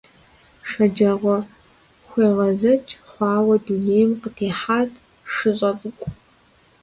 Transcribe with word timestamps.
ШэджагъуэхуегъэзэкӀ 0.69 2.93
хъуауэ 3.09 3.55
дунейм 3.65 4.09
къытехьат 4.21 4.91
шыщӀэ 5.33 5.71
цӀыкӀу. 5.79 6.11